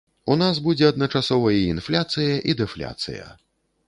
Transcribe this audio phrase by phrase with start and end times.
[0.35, 3.29] У нас будзе адначасова і інфляцыя, і дэфляцыя.